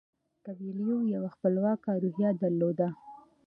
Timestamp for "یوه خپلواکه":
1.13-1.91